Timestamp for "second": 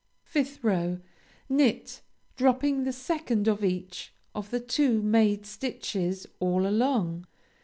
2.91-3.47